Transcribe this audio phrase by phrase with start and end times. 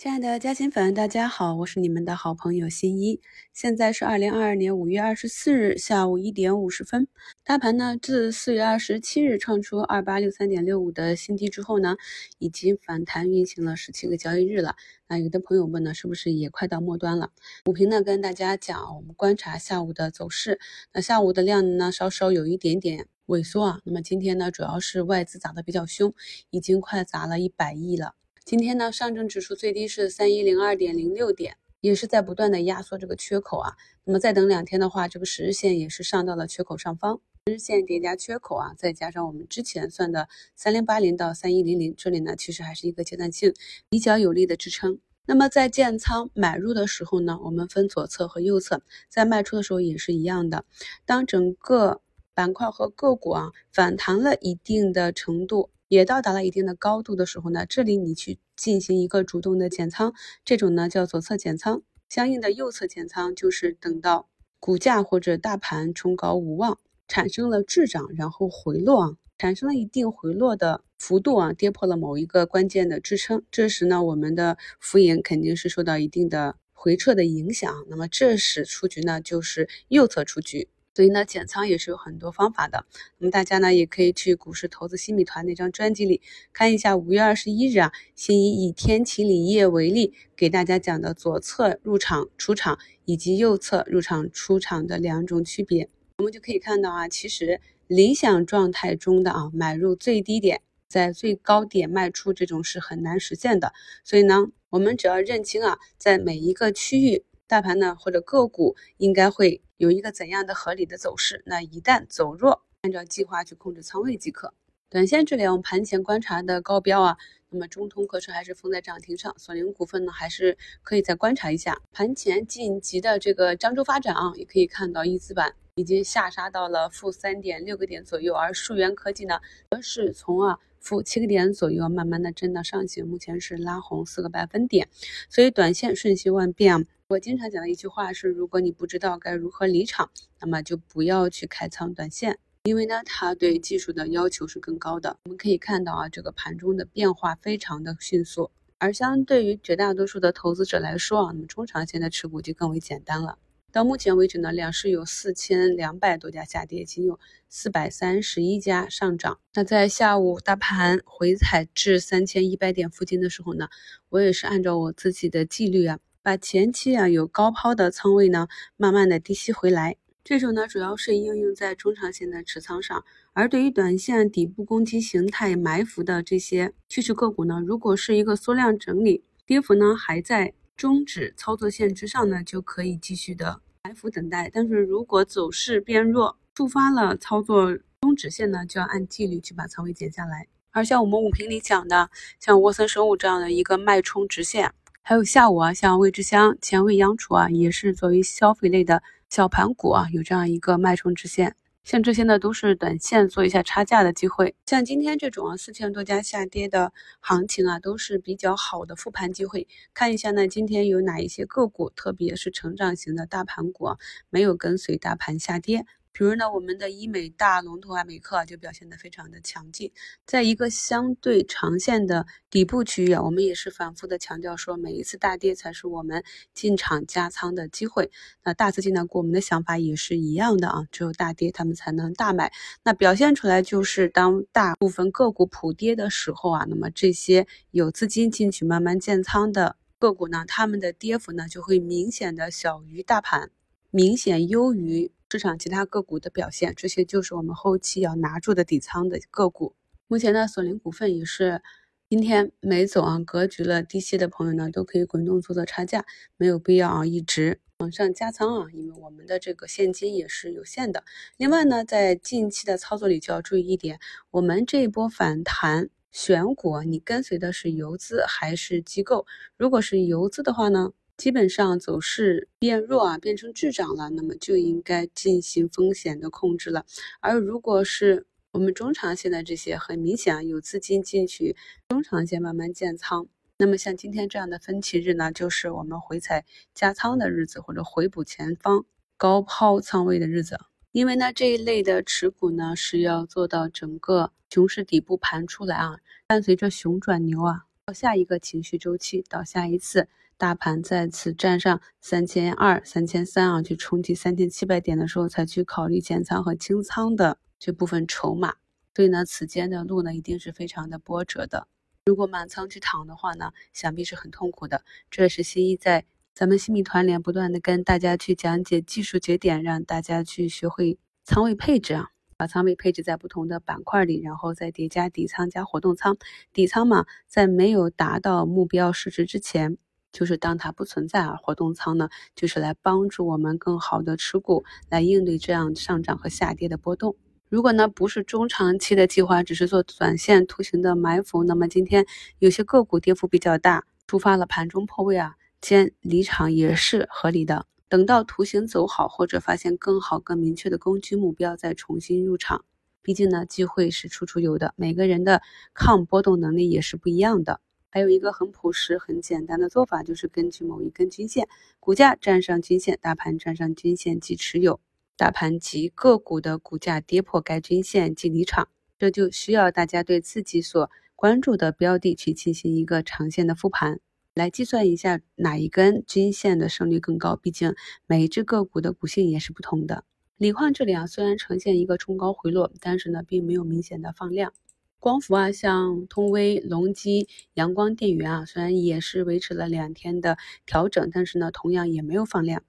[0.00, 3.20] 亲爱的嘉兴粉，大家好，我是你们的好朋友新一。
[3.52, 7.06] 现在是二零二二年五月二十四日下午一点五十分。
[7.44, 11.98] 大盘呢，自四月二十七日创出二八六三点六五的新低之后呢，
[12.38, 14.74] 已经反弹运行了十七个交易日了。
[15.06, 17.30] 那有的朋友问呢，是不是也快到末端了？
[17.62, 20.58] 股评呢，跟大家讲，我们观察下午的走势。
[20.94, 23.80] 那下午的量呢，稍稍有一点点萎缩啊。
[23.84, 26.14] 那么今天呢，主要是外资砸的比较凶，
[26.48, 28.14] 已经快砸了一百亿了。
[28.44, 33.74] 今天呢，上证指数最低是三一零二点零六点，也是在不断的压缩这个缺口啊。
[34.04, 43.54] 那么再等两天的话，这个十日线也是上到了缺口上方，十日线叠加缺口啊，再加上我们之前算的三零八零到三一零零，这里呢其实还是一个阶段性
[43.88, 44.98] 比较有力的支撑。
[45.26, 50.64] 那么在建仓买入的时候呢，我们分左侧和右侧，在卖出的时候也是一样的。
[51.04, 52.00] 当整个
[52.34, 55.70] 板块和个股啊反弹了一定的程度。
[55.90, 64.28] 也到达了一定的高度的时候呢，这里你去进行一个主动的减仓，这种呢叫左侧减仓，相应的右侧减仓就是等到
[64.60, 80.68] 股价或者大盘冲高无望，产生了滞涨，然后回落啊，产生了一定回落的幅度啊，跌破了某一个关键的支撑，这时呢，我们的浮盈肯定是受到一定的回撤的影响，那么这时出局呢，就是右侧出局。
[80.94, 82.84] 所以呢，减仓也是有很多方法的。
[83.18, 86.20] 那么大家呢，也可以去股市投资新米团那张专辑里
[86.52, 86.96] 看一下。
[86.96, 95.88] 五月二十一日啊，新一以天齐锂业为例，给大家讲的左侧入场、出场以及右侧入场、出场的两种区别，
[96.18, 103.72] 我们就可以看到啊，其实理想状态中的啊，买入最低点，在最高点卖出，这种是很难实现的。
[104.04, 107.24] 所以呢，我们只要认清啊，在每一个区域。
[107.46, 111.42] 大盘呢，或者个股应该会有一个怎样的合理的走势？
[111.46, 114.52] 那一旦走弱，按照计划去控制仓位即可。
[114.90, 117.16] 短线这里我们盘前观察的高标啊，
[117.48, 121.80] 那么中通客车还是封在涨停上，索林股份呢还是可以再观察一下。
[121.92, 129.40] 盘前晋级的这个漳州发展啊，也可以看到一字板已经下杀到了负三点六个点左右，而数源科技呢，
[129.70, 134.88] 则是从啊负七个点左右慢慢的震荡上行，目前是拉红四个百分点，
[135.28, 136.82] 所以短线瞬息万变啊。
[137.08, 145.16] 我经常讲的一句话是：如果你不知道该如何离场，那么就不要去开仓短线，因为呢，它对技术的要求是更高的。
[145.24, 153.38] 我们可以看到啊，这个盘中的变化非常的迅速，而相对于绝大多数的投资者来说啊，那么中长线的持股就更为简单了。
[153.72, 159.38] 到目前为止呢，两市有四千两百多家下跌，仅有四百三十一家上涨。
[159.54, 163.68] 那在下午大盘回踩至三千一百点附近的时候呢，
[164.08, 165.98] 我也是按照我自己的纪律啊。
[166.22, 169.96] 把前期啊有高抛的仓位呢，慢慢的低吸回来。
[170.22, 184.48] 这种呢主要是应用在中长线的持仓上，而对于短线底部攻击形态埋伏的这些趋势个股呢，如果是一个缩量整理，跌幅呢还在终止操作线之上呢，就可以继续的埋伏等待。
[184.50, 190.46] 但是如果走势变弱，触发了操作终止线呢，就要按纪律去把仓位减下来。
[190.70, 192.08] 而像我们五评里讲的，
[192.38, 194.72] 像沃森生物这样的一个脉冲直线。
[195.02, 201.54] 还有下午啊，像味之香、前卫央储啊，也是作为消费类的小盘股啊，有这样一个脉冲直线。
[201.82, 204.54] 像这些呢，都是短线做一下差价的机会。
[204.66, 209.66] 像今天这种啊，四千多家下跌的行情啊，都是比较好的复盘机会。
[209.94, 213.96] 看一下呢，今天有哪一些个股，特别是成长型的大盘股啊，
[214.28, 215.86] 没有跟随大盘下跌。
[216.12, 219.90] 比如呢，我们的医美大龙头啊，美克就表现得非常的强劲，
[220.26, 226.22] 在一个相对长线的底部区域啊，我们也是反复的强调说，每一次大跌才是我们
[226.52, 228.10] 进场加仓的机会。
[228.44, 232.52] 那大资金呢，跟我们的想法也是一样的啊，只有大跌他们才能大买。
[232.82, 243.50] 那表现出来就是当大部分个股普跌的时候啊，那么这些有资金进去慢慢建仓的个股呢，他们的跌幅呢就会明显的小于大盘，
[243.90, 245.12] 明显优于。
[245.32, 249.76] 市场其他个股的表现，这些就是我们后期要拿住的底仓的个股。
[250.08, 251.62] 目前呢，索林股份也是
[252.08, 256.04] 今天没走啊，格局了低吸的朋友呢，都可以滚动做做差价，
[256.36, 261.04] 没有必要啊一直往上加仓啊，因为我们的这个现金也是有限的。
[261.36, 264.00] 另外呢，在近期的操作里就要注意一点，
[264.32, 269.26] 我们这一波反弹选股，你跟随的是游资还是机构？
[269.56, 270.90] 如果是游资的话呢？
[271.20, 276.86] 基本上走势变弱啊，变成滞涨了，那么就应该进行风险的控制了。
[277.20, 281.54] 而如果是我们中长线的这些，很明显啊，有资金进去
[281.90, 283.26] 中长线慢慢建仓，
[283.58, 288.86] 那么像今天这样的分歧日呢，就是我们回踩加仓的日子，或者回补前方
[289.18, 290.58] 高抛仓位的日子。
[290.92, 297.66] 因为呢，这一类的持股呢，是要做到整个熊市底部盘出来啊，伴随着熊转牛啊。
[297.84, 300.08] 到下一个情绪周期，到下一次
[300.40, 308.54] 大盘再次站上三千二、三千三啊，去冲击三千七百点的时候，才去考虑减仓和清仓的这部分筹码。
[308.94, 311.68] 所以呢，此间的路呢，一定是非常的波折的。
[312.06, 314.82] 如果满仓去躺的话呢，想必是很痛苦的。
[315.10, 322.08] 这是新一在咱们新米团联不断的跟大家去讲解技术节点，让大家去学会仓位配置啊。
[322.38, 326.16] 把仓位配置在不同的板块里，然后再叠加底仓加活动仓。
[326.54, 329.76] 底仓嘛，在没有达到目标市值之前，
[330.12, 331.36] 就是当它不存在啊。
[331.42, 337.16] 活动仓呢，就是来帮助我们更好的持股，来应对这样上涨和下跌的波动。
[337.48, 342.06] 如果呢不是中长期的计划，只是做短线图形的埋伏，那么今天
[342.38, 347.66] 有些个股跌幅比较大，触发了盘中破位啊，先离场也是合理的。
[347.88, 352.64] 等到图形走好，或者发现更好、更明确的攻击目标，再重新入场。
[353.02, 355.42] 毕竟呢，机会是处处有的，每个人的
[355.74, 357.60] 抗波动能力也是不一样的。
[357.90, 361.48] 还有一个很朴实、很简单的做法，就是根据某一根均线，
[361.78, 364.80] 股价站上均线，大盘站上均线即持有；
[365.16, 368.68] 大盘及个股的股价跌破该均线即离场。
[368.98, 373.98] 这就需要大家对自己所关注的标的去进行一个长线的复盘。
[374.34, 377.34] 来计算一下哪一根均线的胜率更高？
[377.34, 377.74] 毕竟
[378.06, 380.04] 每一只个股的股性也是不同的。
[380.36, 384.52] 锂矿这里啊，虽然呈现一个冲高回落，但是呢，并没有明显的放量。
[385.00, 390.36] 光伏啊，像通威、隆基、阳光电源啊，虽然也是维持了两天的
[390.66, 392.62] 调整，但是呢，同样也没有放量。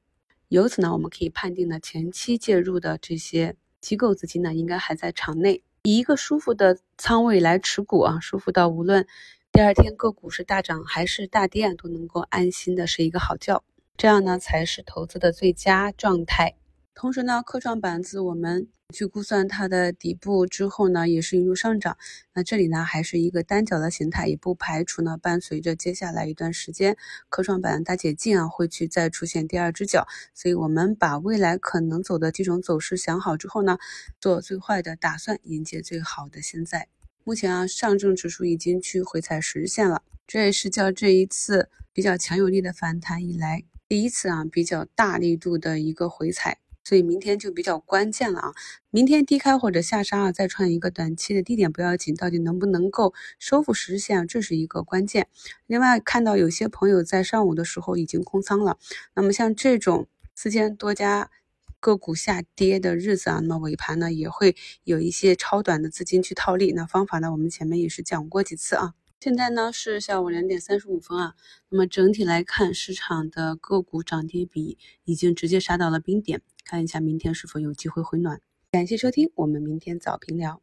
[0.48, 9.06] 由此呢，我们可以判定呢，前期介入的这些机构资金呢，应该还在场内，以一个舒服的仓位来持股啊，舒服到无论。
[9.52, 13.66] 第二天个股是大涨还是大跌，都能够安心的睡一个好觉，
[13.98, 16.56] 这样呢才是投资的最佳状态。
[17.02, 21.98] 同时呢，科创板自我们去估算它的底部之后呢，也是一路上涨。
[22.36, 26.96] 那这里呢还是一个单脚的形态，也不排除呢伴随着接下来一段时间
[27.28, 30.08] 科创板大解禁啊，会去再出现第二只脚。
[30.36, 33.80] 所以我们把未来可能走的几种走势想好之后呢，
[34.20, 36.88] 做最坏的打算，迎接最好的现在。
[37.24, 48.54] 目前啊，上证指数已经去回踩十日线了，这也是较这一次比较强有力的反弹以来第一次啊比较大力度的一个回踩，所以明天就比较关键了啊！
[48.90, 55.28] 明天低开或者下杀啊，再创一个短期的低点不要紧，到底能不能够收复十日线，这是一个关键。
[55.68, 58.78] 另外看到有些朋友在上午的时候已经空仓了，
[59.16, 61.30] 那么像这种四千多家。
[61.84, 66.74] 个股下跌的日子啊，那么尾盘呢也会有一些超短的资金去套利。
[66.74, 68.94] 那方法呢，我们前面也是讲过几次啊。
[69.24, 71.36] 现在呢是下午两点三十五分啊。
[71.70, 76.42] 那么整体来看，市场的个股涨跌比已经直接杀到了冰点。
[76.66, 78.42] 看一下明天是否有机会回暖。
[78.72, 80.60] 感谢收听，我们明天早评聊。